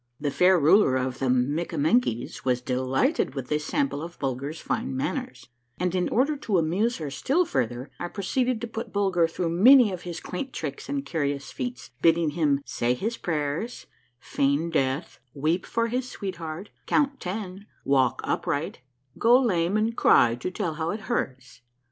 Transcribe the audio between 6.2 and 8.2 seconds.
to amuse her still further I